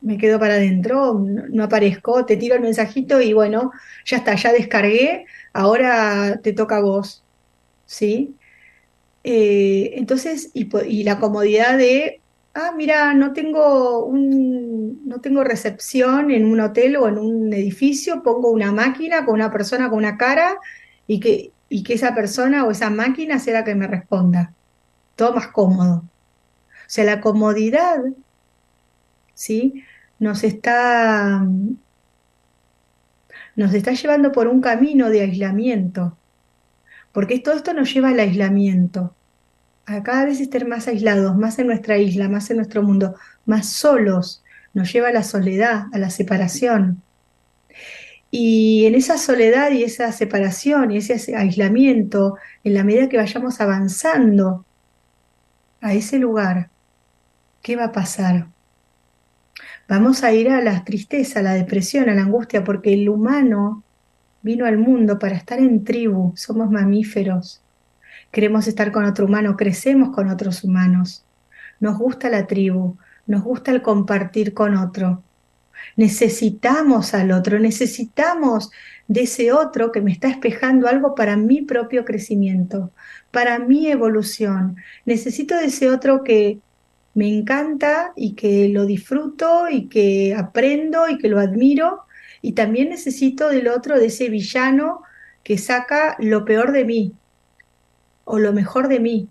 me 0.00 0.18
quedo 0.18 0.38
para 0.38 0.54
adentro, 0.54 1.14
no, 1.18 1.64
aparezco, 1.64 2.24
te 2.24 2.36
tiro 2.36 2.54
el 2.54 2.62
mensajito 2.62 3.20
y 3.20 3.32
bueno, 3.32 3.72
ya 4.04 4.18
está, 4.18 4.34
ya 4.36 4.52
descargué, 4.52 5.26
ahora 5.52 6.40
te 6.42 6.52
toca 6.52 6.76
a 6.76 6.80
vos, 6.82 7.24
¿sí? 7.86 8.36
Eh, 9.24 9.94
entonces, 9.96 10.50
y, 10.54 10.68
y 10.88 11.04
la 11.04 11.18
comodidad 11.18 11.76
de 11.76 12.21
ah, 12.54 12.72
mira, 12.76 13.14
no 13.14 13.32
tengo, 13.32 14.04
un, 14.04 15.06
no 15.06 15.20
tengo 15.20 15.44
recepción 15.44 16.30
en 16.30 16.44
un 16.46 16.60
hotel 16.60 16.96
o 16.96 17.08
en 17.08 17.18
un 17.18 17.52
edificio, 17.52 18.22
pongo 18.22 18.50
una 18.50 18.72
máquina 18.72 19.24
con 19.24 19.34
una 19.34 19.50
persona 19.50 19.88
con 19.88 19.98
una 19.98 20.16
cara 20.16 20.58
y 21.06 21.20
que, 21.20 21.52
y 21.68 21.82
que 21.82 21.94
esa 21.94 22.14
persona 22.14 22.64
o 22.64 22.70
esa 22.70 22.90
máquina 22.90 23.38
sea 23.38 23.54
la 23.54 23.64
que 23.64 23.74
me 23.74 23.86
responda. 23.86 24.54
Todo 25.16 25.34
más 25.34 25.48
cómodo. 25.48 26.04
O 26.04 26.88
sea, 26.88 27.04
la 27.04 27.20
comodidad, 27.20 28.02
¿sí? 29.34 29.84
Nos 30.18 30.44
está, 30.44 31.46
nos 33.56 33.74
está 33.74 33.92
llevando 33.92 34.32
por 34.32 34.48
un 34.48 34.60
camino 34.60 35.08
de 35.10 35.22
aislamiento, 35.22 36.16
porque 37.12 37.38
todo 37.40 37.54
esto 37.56 37.74
nos 37.74 37.92
lleva 37.92 38.10
al 38.10 38.20
aislamiento 38.20 39.14
a 39.86 40.02
cada 40.02 40.24
vez 40.24 40.40
estar 40.40 40.66
más 40.66 40.88
aislados, 40.88 41.36
más 41.36 41.58
en 41.58 41.66
nuestra 41.66 41.98
isla, 41.98 42.28
más 42.28 42.50
en 42.50 42.58
nuestro 42.58 42.82
mundo, 42.82 43.14
más 43.46 43.68
solos, 43.68 44.42
nos 44.74 44.92
lleva 44.92 45.08
a 45.08 45.12
la 45.12 45.22
soledad, 45.22 45.84
a 45.92 45.98
la 45.98 46.10
separación. 46.10 47.02
Y 48.30 48.86
en 48.86 48.94
esa 48.94 49.18
soledad 49.18 49.70
y 49.72 49.82
esa 49.82 50.10
separación 50.12 50.90
y 50.90 50.98
ese 50.98 51.36
aislamiento, 51.36 52.36
en 52.64 52.74
la 52.74 52.84
medida 52.84 53.08
que 53.08 53.18
vayamos 53.18 53.60
avanzando 53.60 54.64
a 55.80 55.92
ese 55.92 56.18
lugar, 56.18 56.70
¿qué 57.60 57.76
va 57.76 57.84
a 57.86 57.92
pasar? 57.92 58.46
Vamos 59.88 60.22
a 60.22 60.32
ir 60.32 60.48
a 60.48 60.62
la 60.62 60.84
tristeza, 60.84 61.40
a 61.40 61.42
la 61.42 61.54
depresión, 61.54 62.08
a 62.08 62.14
la 62.14 62.22
angustia, 62.22 62.64
porque 62.64 62.94
el 62.94 63.08
humano 63.08 63.82
vino 64.40 64.64
al 64.64 64.78
mundo 64.78 65.18
para 65.18 65.36
estar 65.36 65.58
en 65.58 65.84
tribu, 65.84 66.32
somos 66.36 66.70
mamíferos, 66.70 67.61
queremos 68.32 68.66
estar 68.66 68.90
con 68.90 69.04
otro 69.04 69.26
humano, 69.26 69.56
crecemos 69.56 70.12
con 70.12 70.28
otros 70.28 70.64
humanos. 70.64 71.24
Nos 71.78 71.98
gusta 71.98 72.30
la 72.30 72.46
tribu, 72.46 72.96
nos 73.26 73.42
gusta 73.44 73.70
el 73.70 73.82
compartir 73.82 74.54
con 74.54 74.74
otro. 74.74 75.22
Necesitamos 75.96 77.12
al 77.14 77.30
otro, 77.30 77.58
necesitamos 77.58 78.70
de 79.06 79.22
ese 79.22 79.52
otro 79.52 79.92
que 79.92 80.00
me 80.00 80.12
está 80.12 80.28
espejando 80.28 80.88
algo 80.88 81.14
para 81.14 81.36
mi 81.36 81.62
propio 81.62 82.04
crecimiento, 82.04 82.90
para 83.30 83.58
mi 83.58 83.88
evolución. 83.88 84.76
Necesito 85.04 85.56
de 85.56 85.66
ese 85.66 85.90
otro 85.90 86.24
que 86.24 86.60
me 87.14 87.28
encanta 87.28 88.12
y 88.16 88.34
que 88.34 88.68
lo 88.70 88.86
disfruto 88.86 89.68
y 89.68 89.88
que 89.88 90.34
aprendo 90.34 91.08
y 91.08 91.18
que 91.18 91.28
lo 91.28 91.38
admiro. 91.38 92.06
Y 92.40 92.52
también 92.52 92.88
necesito 92.88 93.50
del 93.50 93.68
otro, 93.68 93.98
de 93.98 94.06
ese 94.06 94.30
villano 94.30 95.02
que 95.42 95.58
saca 95.58 96.16
lo 96.18 96.44
peor 96.46 96.72
de 96.72 96.84
mí 96.84 97.14
o 98.24 98.38
lo 98.38 98.52
mejor 98.52 98.88
de 98.88 99.00
mí. 99.00 99.28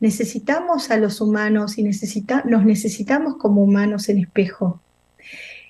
Necesitamos 0.00 0.90
a 0.90 0.96
los 0.96 1.20
humanos 1.20 1.78
y 1.78 1.82
necesita, 1.82 2.42
nos 2.44 2.64
necesitamos 2.64 3.36
como 3.36 3.62
humanos 3.62 4.08
en 4.08 4.18
espejo. 4.18 4.80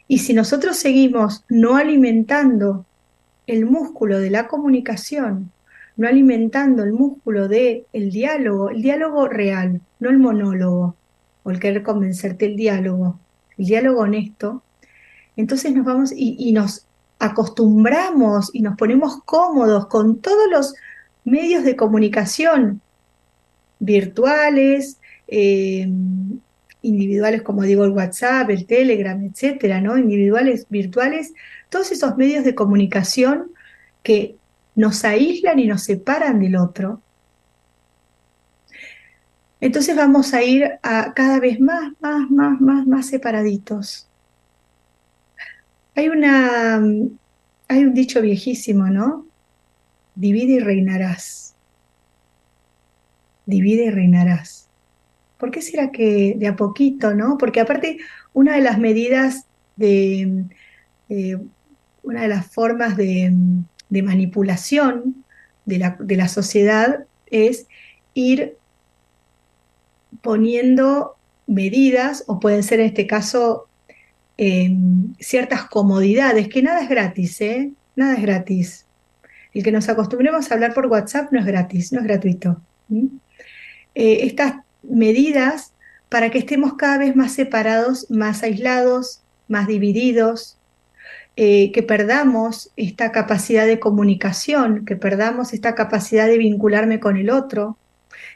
Y 0.07 0.19
si 0.19 0.35
nosotros 0.35 0.77
seguimos 0.77 1.45
no 1.49 1.77
alimentando 1.77 2.87
el 3.47 3.67
músculo 3.67 4.19
de 4.19 4.31
la 4.31 4.49
comunicación, 4.49 5.51
no 5.97 6.07
alimentando 6.07 6.85
el 6.85 6.93
músculo 6.93 7.49
del 7.49 7.85
el 7.93 8.11
diálogo, 8.11 8.71
el 8.71 8.83
diálogo 8.83 9.29
real, 9.29 9.81
no 9.99 10.11
el 10.11 10.19
monólogo 10.19 10.95
o 11.43 11.51
el 11.51 11.59
querer 11.59 11.83
convencerte, 11.83 12.47
el 12.47 12.57
diálogo, 12.57 13.19
el 13.57 13.67
diálogo 13.67 14.03
honesto, 14.03 14.63
entonces 15.37 15.75
nos 15.75 15.85
vamos 15.85 16.13
y, 16.15 16.53
nos 16.53 16.85
acostumbramos 17.21 18.51
y 18.53 18.61
nos 18.61 18.77
ponemos 18.77 19.23
cómodos 19.25 19.87
con 19.87 20.19
todos 20.21 20.51
los 20.51 20.75
medios 21.29 21.65
de 21.65 21.77
comunicación 21.77 22.81
virtuales, 23.79 24.99
eh, 25.29 25.89
individuales 26.83 27.43
como 27.43 27.63
digo 27.63 27.85
el 27.85 27.91
WhatsApp, 27.91 28.51
el 28.51 28.67
Telegram, 28.67 29.23
etcétera, 29.23 29.81
¿no? 29.81 29.99
Individuales, 29.99 30.67
virtuales, 30.69 31.33
todos 31.69 31.93
esos 31.93 32.17
medios 32.17 32.45
de 32.45 32.55
comunicación 32.55 33.53
que 34.03 34.37
nos 34.75 35.05
aíslan 35.05 35.59
y 35.59 35.67
nos 35.67 35.83
separan 35.83 36.41
del 36.41 36.57
otro. 36.57 37.03
Entonces 39.61 39.97
vamos 39.97 40.35
a 40.35 40.43
ir 40.43 40.79
a 40.83 41.13
cada 41.15 41.41
vez 41.41 41.59
más, 41.61 41.93
más, 42.01 42.31
más, 42.31 42.61
más, 42.61 42.87
más 42.87 43.07
separaditos. 43.07 44.07
Hay 45.97 46.09
una, 46.09 46.77
hay 47.67 47.85
un 47.85 47.93
dicho 47.93 48.23
viejísimo, 48.23 48.87
¿no? 48.87 49.28
Divide 50.19 50.55
y 50.55 50.59
reinarás. 50.59 51.55
Divide 53.47 53.87
y 53.87 53.91
reinarás. 53.91 54.69
¿Por 55.39 55.51
qué 55.51 55.63
será 55.63 55.93
que 55.93 56.35
de 56.37 56.49
a 56.49 56.57
poquito, 56.57 57.15
no? 57.15 57.39
Porque 57.39 57.61
aparte, 57.61 57.99
una 58.33 58.57
de 58.57 58.63
las 58.63 58.79
medidas 58.79 59.47
de, 59.77 60.45
eh, 61.09 61.39
una 62.03 62.23
de 62.23 62.29
las 62.29 62.47
formas 62.47 62.97
de, 62.97 63.33
manipulación 64.03 65.25
de 65.65 65.79
la, 65.79 65.97
de 66.01 66.17
la, 66.17 66.29
sociedad 66.29 67.07
es 67.27 67.69
ir 68.15 68.57
poniendo 70.21 71.17
medidas, 71.47 72.25
o 72.27 72.41
pueden 72.41 72.63
ser 72.63 72.81
en 72.81 72.87
este 72.87 73.07
caso 73.07 73.69
Em, 74.41 75.15
ciertas 75.19 75.65
comodidades, 75.69 76.49
que 76.49 76.63
nada 76.63 76.81
es 76.83 76.89
gratis, 76.89 77.41
¿eh? 77.41 77.73
Nada 77.97 78.15
es 78.15 78.23
gratis. 78.23 78.87
El 79.55 79.63
que 79.63 79.73
nos 79.73 79.89
acostumbremos 79.89 80.51
a 80.51 80.55
hablar 80.55 80.75
por 80.75 80.87
WhatsApp 80.87 81.33
no 81.33 81.41
es 81.41 81.47
gratis, 81.47 81.93
no 81.93 82.01
es 82.01 82.07
gratuito. 82.07 82.61
Eh, 83.95 84.27
estas 84.27 84.55
medidas 84.83 85.73
para 86.09 86.31
que 86.31 86.39
estemos 86.39 86.75
cada 86.75 86.99
vez 86.99 87.17
más 87.17 87.33
separados, 87.33 88.11
más 88.11 88.43
aislados, 88.43 89.23
más 89.49 89.67
divididos, 89.67 90.59
eh, 91.37 91.71
que 91.73 91.83
perdamos 91.83 92.71
esta 92.77 93.13
capacidad 93.13 93.67
de 93.67 93.79
comunicación, 93.79 94.85
que 94.85 94.97
perdamos 94.97 95.53
esta 95.53 95.75
capacidad 95.75 96.27
de 96.27 96.39
vincularme 96.39 96.99
con 96.99 97.17
el 97.17 97.31
otro, 97.31 97.77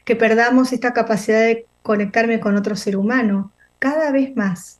que 0.05 0.15
perdamos 0.15 0.71
esta 0.71 0.93
capacidad 0.93 1.41
de 1.41 1.65
conectarme 1.81 2.39
con 2.39 2.55
otro 2.55 2.75
ser 2.75 2.95
humano, 2.95 3.51
cada 3.79 4.11
vez 4.11 4.35
más. 4.35 4.79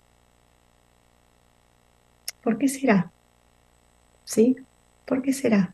¿Por 2.42 2.58
qué 2.58 2.68
será? 2.68 3.12
¿Sí? 4.24 4.58
¿Por 5.06 5.22
qué 5.22 5.34
será? 5.34 5.74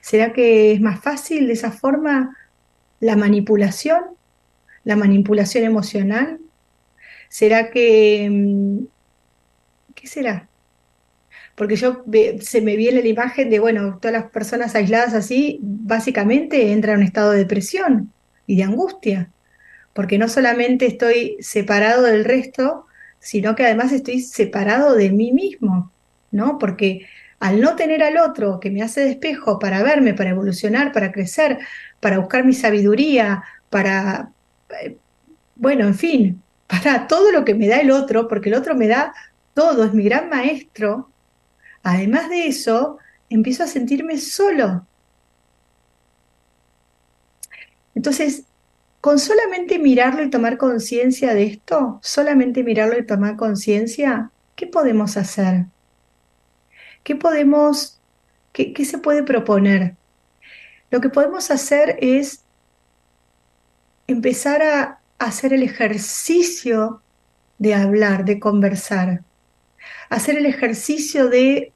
¿Será 0.00 0.32
que 0.32 0.72
es 0.72 0.80
más 0.80 1.00
fácil 1.00 1.46
de 1.46 1.52
esa 1.54 1.70
forma 1.70 2.36
la 3.00 3.16
manipulación? 3.16 4.02
¿La 4.84 4.96
manipulación 4.96 5.64
emocional? 5.64 6.38
¿Será 7.28 7.70
que... 7.70 8.28
Mm, 8.30 8.84
¿Qué 9.94 10.06
será? 10.06 10.48
Porque 11.54 11.76
yo 11.76 12.04
se 12.40 12.60
me 12.60 12.76
viene 12.76 13.02
la 13.02 13.08
imagen 13.08 13.50
de, 13.50 13.58
bueno, 13.58 13.98
todas 14.00 14.12
las 14.12 14.30
personas 14.30 14.74
aisladas 14.74 15.14
así, 15.14 15.58
básicamente 15.62 16.72
entran 16.72 16.94
en 16.94 17.00
un 17.00 17.06
estado 17.06 17.32
de 17.32 17.38
depresión 17.38 18.12
y 18.46 18.56
de 18.56 18.64
angustia, 18.64 19.30
porque 19.92 20.18
no 20.18 20.28
solamente 20.28 20.86
estoy 20.86 21.36
separado 21.40 22.02
del 22.02 22.24
resto, 22.24 22.86
sino 23.18 23.54
que 23.54 23.64
además 23.64 23.92
estoy 23.92 24.20
separado 24.20 24.94
de 24.94 25.10
mí 25.10 25.32
mismo, 25.32 25.92
¿no? 26.30 26.58
Porque 26.58 27.06
al 27.42 27.60
no 27.60 27.74
tener 27.74 28.04
al 28.04 28.18
otro 28.18 28.60
que 28.60 28.70
me 28.70 28.82
hace 28.82 29.00
despejo 29.00 29.58
para 29.58 29.82
verme, 29.82 30.14
para 30.14 30.30
evolucionar, 30.30 30.92
para 30.92 31.10
crecer, 31.10 31.58
para 31.98 32.18
buscar 32.20 32.44
mi 32.44 32.52
sabiduría, 32.52 33.42
para, 33.68 34.30
eh, 34.80 34.96
bueno, 35.56 35.88
en 35.88 35.96
fin, 35.96 36.42
para 36.68 37.08
todo 37.08 37.32
lo 37.32 37.44
que 37.44 37.54
me 37.54 37.66
da 37.66 37.78
el 37.80 37.90
otro, 37.90 38.28
porque 38.28 38.48
el 38.48 38.54
otro 38.54 38.76
me 38.76 38.86
da 38.86 39.12
todo, 39.54 39.84
es 39.84 39.92
mi 39.92 40.04
gran 40.04 40.28
maestro, 40.28 41.10
además 41.82 42.30
de 42.30 42.46
eso, 42.46 42.98
empiezo 43.28 43.64
a 43.64 43.66
sentirme 43.66 44.18
solo. 44.18 44.86
Entonces, 47.96 48.44
con 49.00 49.18
solamente 49.18 49.80
mirarlo 49.80 50.22
y 50.22 50.30
tomar 50.30 50.58
conciencia 50.58 51.34
de 51.34 51.44
esto, 51.44 51.98
solamente 52.02 52.62
mirarlo 52.62 52.96
y 52.98 53.06
tomar 53.06 53.36
conciencia, 53.36 54.30
¿qué 54.54 54.68
podemos 54.68 55.16
hacer? 55.16 55.66
¿Qué 57.02 57.16
podemos, 57.16 58.00
qué, 58.52 58.84
se 58.84 58.98
puede 58.98 59.22
proponer? 59.22 59.96
Lo 60.90 61.00
que 61.00 61.08
podemos 61.08 61.50
hacer 61.50 61.96
es 62.00 62.44
empezar 64.06 64.62
a 64.62 65.00
hacer 65.18 65.52
el 65.52 65.62
ejercicio 65.62 67.02
de 67.58 67.74
hablar, 67.74 68.24
de 68.24 68.38
conversar, 68.38 69.22
hacer 70.10 70.36
el 70.36 70.46
ejercicio 70.46 71.28
de 71.28 71.72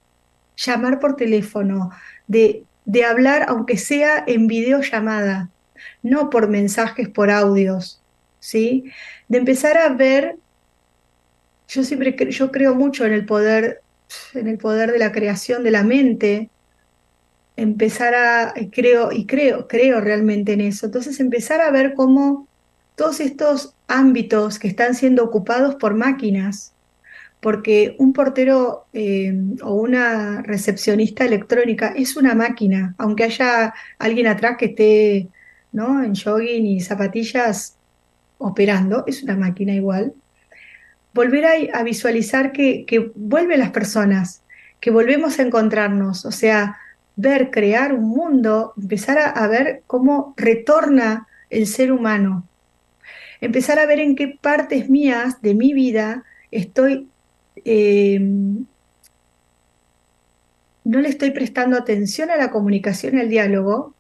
llamar 0.56 1.00
por 1.00 1.16
teléfono, 1.16 1.90
de, 2.26 2.64
de 2.84 3.04
hablar 3.04 3.46
aunque 3.48 3.76
sea 3.76 4.22
en 4.26 4.46
videollamada, 4.46 5.50
no 6.02 6.30
por 6.30 6.48
mensajes, 6.48 7.08
por 7.08 7.30
audios, 7.30 8.00
¿sí? 8.38 8.92
De 9.28 9.38
empezar 9.38 9.76
a 9.76 9.88
ver, 9.88 10.36
yo 11.68 11.82
siempre 11.82 12.16
yo 12.30 12.50
creo 12.52 12.74
mucho 12.74 13.04
en 13.04 13.12
el 13.12 13.26
poder, 13.26 13.82
en 14.34 14.48
el 14.48 14.58
poder 14.58 14.92
de 14.92 14.98
la 14.98 15.12
creación 15.12 15.62
de 15.64 15.70
la 15.70 15.82
mente, 15.82 16.50
empezar 17.56 18.14
a, 18.14 18.54
creo, 18.70 19.12
y 19.12 19.26
creo, 19.26 19.66
creo 19.68 20.00
realmente 20.00 20.52
en 20.52 20.60
eso, 20.60 20.86
entonces 20.86 21.20
empezar 21.20 21.60
a 21.60 21.70
ver 21.70 21.94
cómo 21.94 22.48
todos 22.96 23.20
estos 23.20 23.74
ámbitos 23.88 24.58
que 24.58 24.68
están 24.68 24.94
siendo 24.94 25.24
ocupados 25.24 25.74
por 25.76 25.94
máquinas, 25.94 26.72
porque 27.40 27.96
un 27.98 28.12
portero 28.12 28.86
eh, 28.92 29.32
o 29.62 29.74
una 29.74 30.42
recepcionista 30.42 31.24
electrónica 31.24 31.92
es 31.96 32.16
una 32.16 32.34
máquina, 32.34 32.94
aunque 32.98 33.24
haya 33.24 33.74
alguien 33.98 34.26
atrás 34.26 34.56
que 34.58 34.66
esté 34.66 35.28
¿no? 35.76 36.02
En 36.02 36.14
jogging 36.14 36.66
y 36.66 36.80
zapatillas 36.80 37.76
operando, 38.38 39.04
es 39.06 39.22
una 39.22 39.36
máquina 39.36 39.74
igual. 39.74 40.14
Volver 41.16 41.70
a, 41.72 41.82
visualizar 41.82 42.52
que, 42.52 43.10
vuelven 43.14 43.60
las 43.60 43.70
personas, 43.70 44.42
que 44.80 44.90
volvemos 44.90 45.38
a 45.38 45.42
encontrarnos, 45.42 46.26
o 46.26 46.30
sea, 46.30 46.76
ver, 47.16 47.50
crear 47.50 47.94
un 47.94 48.10
mundo, 48.10 48.74
empezar 48.76 49.18
a, 49.34 49.46
ver 49.48 49.82
cómo 49.86 50.34
retorna 50.36 51.26
el 51.48 51.66
ser 51.66 51.90
humano, 51.90 52.46
empezar 53.40 53.78
a 53.78 53.86
ver 53.86 53.98
en 53.98 54.14
qué 54.14 54.38
partes 54.38 54.90
mías 54.90 55.40
de 55.40 55.54
mi 55.54 55.72
vida 55.72 56.24
estoy, 56.50 57.08
eh, 57.64 58.20
no 60.84 61.00
le 61.00 61.08
estoy 61.08 61.30
prestando 61.30 61.78
atención 61.78 62.30
a 62.30 62.36
la 62.36 62.50
comunicación 62.50 63.16
y 63.16 63.20
al 63.22 63.30
diálogo, 63.30 63.94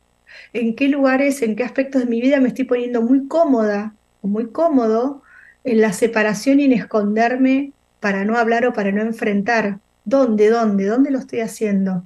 en 0.52 0.76
qué 0.76 0.88
lugares, 0.88 1.40
en 1.40 1.56
qué 1.56 1.64
aspectos 1.64 2.02
de 2.02 2.10
mi 2.10 2.20
vida 2.20 2.40
me 2.40 2.48
estoy 2.48 2.66
poniendo 2.66 3.00
muy 3.00 3.26
cómoda 3.26 3.94
o 4.20 4.28
muy 4.28 4.50
cómodo 4.50 5.22
en 5.66 5.80
la 5.80 5.92
separación 5.92 6.60
y 6.60 6.64
en 6.66 6.72
esconderme 6.72 7.72
para 7.98 8.24
no 8.24 8.38
hablar 8.38 8.66
o 8.66 8.72
para 8.72 8.92
no 8.92 9.02
enfrentar. 9.02 9.80
¿Dónde, 10.04 10.48
dónde, 10.48 10.86
dónde 10.86 11.10
lo 11.10 11.18
estoy 11.18 11.40
haciendo? 11.40 12.04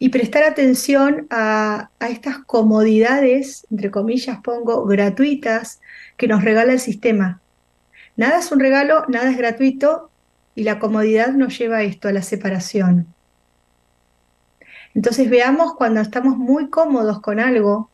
Y 0.00 0.08
prestar 0.08 0.42
atención 0.42 1.28
a, 1.30 1.90
a 2.00 2.08
estas 2.08 2.38
comodidades, 2.38 3.64
entre 3.70 3.92
comillas 3.92 4.40
pongo, 4.42 4.84
gratuitas 4.86 5.80
que 6.16 6.26
nos 6.26 6.42
regala 6.42 6.72
el 6.72 6.80
sistema. 6.80 7.40
Nada 8.16 8.40
es 8.40 8.50
un 8.50 8.58
regalo, 8.58 9.04
nada 9.06 9.30
es 9.30 9.38
gratuito 9.38 10.10
y 10.56 10.64
la 10.64 10.80
comodidad 10.80 11.28
nos 11.28 11.56
lleva 11.56 11.76
a 11.76 11.82
esto, 11.84 12.08
a 12.08 12.12
la 12.12 12.22
separación. 12.22 13.06
Entonces 14.94 15.30
veamos 15.30 15.74
cuando 15.76 16.00
estamos 16.00 16.36
muy 16.36 16.70
cómodos 16.70 17.20
con 17.20 17.38
algo, 17.38 17.88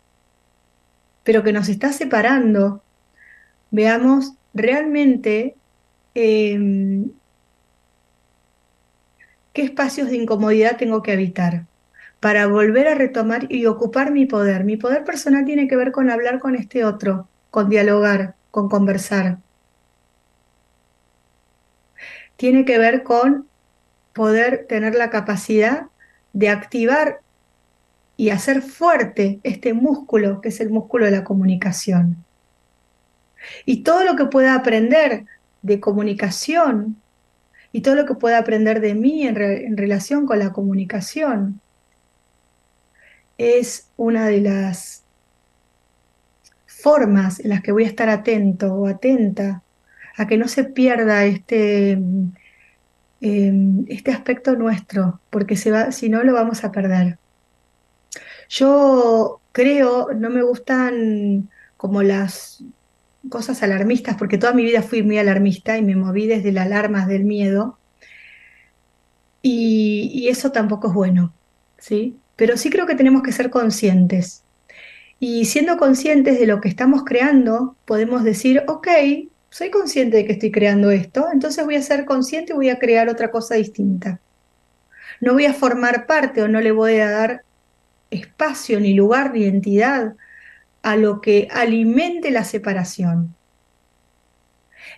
pero 1.22 1.42
que 1.42 1.52
nos 1.52 1.68
está 1.68 1.92
separando, 1.92 2.82
veamos 3.70 4.37
realmente 4.54 5.56
em, 6.14 7.10
qué 9.52 9.62
espacios 9.62 10.10
de 10.10 10.16
incomodidad 10.16 10.76
tengo 10.76 11.02
que 11.02 11.12
habitar. 11.12 11.66
para 12.20 12.46
volver 12.48 12.88
a 12.88 12.94
retomar 12.94 13.46
y 13.50 13.66
ocupar 13.66 14.10
mi 14.10 14.26
poder. 14.26 14.64
Mi 14.64 14.76
poder 14.76 15.04
personal 15.04 15.44
tiene 15.44 15.68
que 15.68 15.76
ver 15.76 15.92
con 15.92 16.10
hablar 16.10 16.40
con 16.40 16.56
este 16.56 16.84
otro, 16.84 17.28
con 17.50 17.68
dialogar, 17.68 18.34
con 18.50 18.68
conversar. 18.68 19.38
Tiene 22.36 22.64
que 22.64 22.78
ver 22.78 23.02
con 23.02 23.46
poder 24.12 24.66
tener 24.68 24.94
la 24.94 25.10
capacidad 25.10 25.86
de 26.32 26.48
activar 26.48 27.20
y 28.16 28.30
hacer 28.30 28.62
fuerte 28.62 29.40
este 29.44 29.74
músculo 29.74 30.40
que 30.40 30.48
es 30.48 30.60
el 30.60 30.70
músculo 30.70 31.04
de 31.04 31.12
la 31.12 31.24
comunicación. 31.24 32.24
Y 33.64 33.82
todo 33.82 34.04
lo 34.04 34.16
que 34.16 34.26
pueda 34.26 34.54
aprender 34.54 35.26
de 35.62 35.80
comunicación 35.80 36.96
y 37.72 37.82
todo 37.82 37.94
lo 37.94 38.06
que 38.06 38.14
pueda 38.14 38.38
aprender 38.38 38.80
de 38.80 38.94
mí 38.94 39.26
en, 39.26 39.76
relación 39.76 40.26
con 40.26 40.38
la 40.38 40.52
comunicación 40.52 41.60
es 43.36 43.88
una 43.96 44.26
de 44.26 44.40
las 44.40 45.04
formas 46.66 47.40
en 47.40 47.50
las 47.50 47.62
que 47.62 47.72
voy 47.72 47.84
a 47.84 47.88
estar 47.88 48.08
atento 48.08 48.74
o 48.74 48.86
atenta 48.86 49.62
a 50.16 50.26
que 50.26 50.36
no 50.36 50.48
se 50.48 50.64
pierda 50.64 51.24
este, 51.24 51.92
em, 53.20 53.84
este 53.88 54.10
aspecto 54.10 54.56
nuestro, 54.56 55.20
porque 55.30 55.56
si 55.56 56.08
no 56.08 56.24
lo 56.24 56.32
vamos 56.32 56.64
a 56.64 56.72
perder. 56.72 57.18
Yo 58.48 59.40
creo, 59.52 60.08
no 60.14 60.30
me 60.30 60.42
gustan 60.42 61.48
como 61.76 62.02
las 62.02 62.64
cosas 63.30 63.62
alarmistas, 63.62 64.16
porque 64.16 64.38
toda 64.38 64.52
mi 64.52 64.64
vida 64.64 64.82
fui 64.82 65.02
muy 65.02 65.18
alarmista 65.18 65.76
y 65.78 65.82
me 65.82 65.96
moví 65.96 66.26
desde 66.26 66.52
las 66.52 66.66
alarmas 66.66 67.06
del 67.08 67.24
miedo, 67.24 67.78
y, 69.42 70.28
eso 70.28 70.52
tampoco 70.52 70.88
es 70.88 70.94
bueno, 70.94 71.32
¿sí? 71.78 72.16
Pero 72.36 72.56
sí 72.56 72.70
creo 72.70 72.86
que 72.86 72.94
tenemos 72.94 73.22
que 73.22 73.32
ser 73.32 73.50
conscientes. 73.50 74.44
Y 75.20 75.46
siendo 75.46 75.78
conscientes 75.78 76.38
de 76.38 76.46
lo 76.46 76.60
que 76.60 76.68
estamos 76.68 77.04
creando, 77.04 77.76
podemos 77.84 78.24
decir, 78.24 78.62
ok, 78.68 78.88
soy 79.50 79.70
consciente 79.70 80.18
de 80.18 80.26
que 80.26 80.32
estoy 80.32 80.50
creando 80.50 80.90
esto, 80.90 81.28
entonces 81.32 81.64
voy 81.64 81.76
a 81.76 81.82
ser 81.82 82.04
consciente 82.04 82.52
y 82.52 82.56
voy 82.56 82.68
a 82.70 82.78
crear 82.78 83.08
otra 83.08 83.30
cosa 83.30 83.54
distinta. 83.54 84.20
No 85.20 85.32
voy 85.32 85.46
a 85.46 85.54
formar 85.54 86.06
parte 86.06 86.42
o 86.42 86.48
no 86.48 86.60
le 86.60 86.70
voy 86.70 86.96
a 86.98 87.10
dar 87.10 87.42
espacio, 88.10 88.78
ni 88.80 88.94
lugar, 88.94 89.32
ni 89.32 89.40
identidad 89.40 90.14
a 90.82 90.96
lo 90.96 91.20
que 91.20 91.48
alimente 91.50 92.30
la 92.30 92.44
separación. 92.44 93.34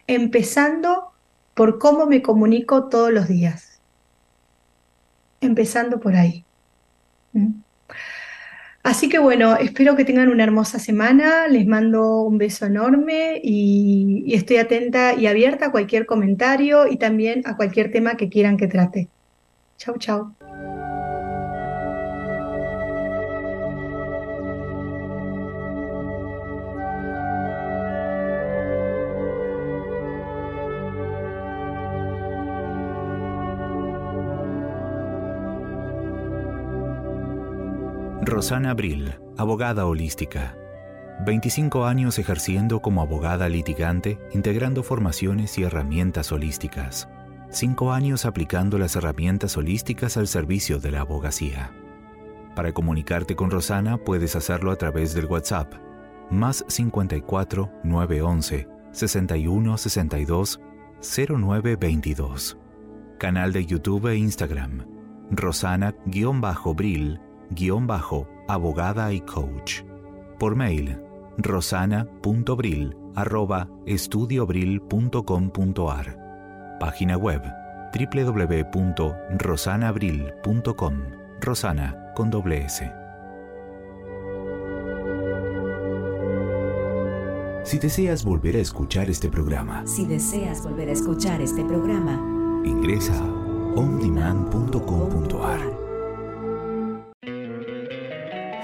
Empezando 0.06 1.12
por 1.54 1.78
cómo 1.78 2.06
me 2.06 2.22
comunico 2.22 2.88
todos 2.88 3.12
los 3.12 3.28
días. 3.28 3.80
Empezando 5.40 6.00
por 6.00 6.16
ahí. 6.16 6.44
¿Mm? 7.32 7.60
Así 8.82 9.10
que 9.10 9.18
bueno, 9.18 9.56
espero 9.56 9.94
que 9.94 10.06
tengan 10.06 10.30
una 10.30 10.42
hermosa 10.42 10.78
semana, 10.78 11.48
les 11.48 11.66
mando 11.66 12.22
un 12.22 12.38
beso 12.38 12.64
enorme 12.64 13.38
y, 13.42 14.22
y, 14.24 14.34
estoy 14.34 14.56
atenta 14.56 15.12
y 15.12 15.26
abierta 15.26 15.66
a 15.66 15.70
cualquier 15.70 16.06
comentario 16.06 16.86
y 16.86 16.96
también 16.96 17.42
a 17.44 17.56
cualquier 17.56 17.92
tema 17.92 18.16
que 18.16 18.30
quieran 18.30 18.56
que 18.56 18.68
trate. 18.68 19.08
Chau, 19.76 19.98
chau. 19.98 20.34
Rosana 38.40 38.70
Abril, 38.70 39.20
abogada 39.36 39.84
holística. 39.84 40.56
25 41.26 41.84
años 41.84 42.18
ejerciendo 42.18 42.80
como 42.80 43.02
abogada 43.02 43.50
litigante, 43.50 44.18
integrando 44.32 44.82
formaciones 44.82 45.58
y 45.58 45.64
herramientas 45.64 46.32
holísticas. 46.32 47.06
5 47.50 47.92
años 47.92 48.24
aplicando 48.24 48.78
las 48.78 48.96
herramientas 48.96 49.58
holísticas 49.58 50.16
al 50.16 50.26
servicio 50.26 50.80
de 50.80 50.90
la 50.90 51.02
abogacía. 51.02 51.70
Para 52.56 52.72
comunicarte 52.72 53.36
con 53.36 53.50
Rosana 53.50 53.98
puedes 53.98 54.34
hacerlo 54.36 54.70
a 54.70 54.76
través 54.76 55.12
del 55.12 55.26
WhatsApp, 55.26 55.74
más 56.30 56.64
54 56.66 57.70
911 57.84 58.68
61 58.90 59.76
62 59.76 60.60
0922. 61.02 62.56
Canal 63.18 63.52
de 63.52 63.66
YouTube 63.66 64.06
e 64.06 64.16
Instagram, 64.16 64.86
Rosana-Bril 65.30 67.20
guion 67.50 67.86
bajo, 67.86 68.26
abogada 68.48 69.12
y 69.12 69.20
coach. 69.20 69.82
Por 70.38 70.56
mail, 70.56 70.98
rosana.bril 71.38 72.96
arroba 73.14 73.68
estudiobril.com.ar. 73.86 76.18
Página 76.78 77.16
web, 77.16 77.42
www.rosanabril.com. 77.94 80.94
Rosana 81.40 82.12
con 82.14 82.30
doble 82.30 82.64
S. 82.64 82.92
Si 87.64 87.78
deseas 87.78 88.24
volver 88.24 88.56
a 88.56 88.60
escuchar 88.60 89.10
este 89.10 89.28
programa, 89.28 89.86
si 89.86 90.06
deseas 90.06 90.62
volver 90.62 90.88
a 90.88 90.92
escuchar 90.92 91.40
este 91.40 91.64
programa, 91.64 92.14
ingresa 92.64 93.20
ondemand.com.ar. 93.76 95.79